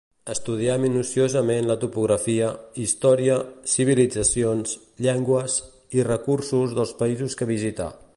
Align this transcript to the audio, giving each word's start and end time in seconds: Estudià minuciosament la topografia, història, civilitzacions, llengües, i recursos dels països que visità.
Estudià 0.33 0.75
minuciosament 0.83 1.67
la 1.71 1.75
topografia, 1.83 2.47
història, 2.85 3.35
civilitzacions, 3.75 4.73
llengües, 5.09 5.59
i 6.01 6.07
recursos 6.13 6.75
dels 6.81 6.97
països 7.03 7.43
que 7.43 7.51
visità. 7.57 7.93